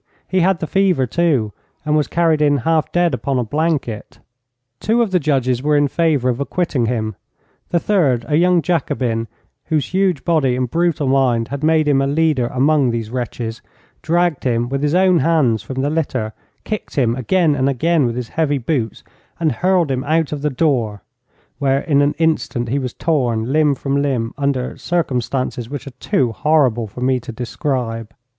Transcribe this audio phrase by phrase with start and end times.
[0.27, 1.53] He had the fever, too,
[1.85, 4.17] and was carried in, half dead, upon a blanket.
[4.79, 7.15] Two of the judges were in favour of acquitting him;
[7.69, 9.27] the third, a young Jacobin,
[9.65, 13.61] whose huge body and brutal mind had made him a leader among these wretches,
[14.01, 16.33] dragged him, with his own hands, from the litter,
[16.63, 19.03] kicked him again and again with his heavy boots,
[19.39, 21.03] and hurled him out of the door,
[21.59, 26.31] where in an instant he was torn limb from limb under circumstances which are too
[26.31, 28.11] horrible for me to describe.